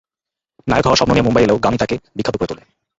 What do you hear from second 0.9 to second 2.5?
স্বপ্ন নিয়ে মুম্বাই এলেও গানই তাঁকে বিখ্যাত করে